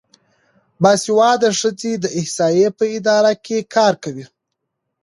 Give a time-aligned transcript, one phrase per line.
[0.81, 4.25] باسواده ښځې د احصایې په اداره کې کار کوي.